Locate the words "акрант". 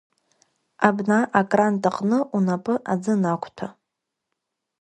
1.39-1.83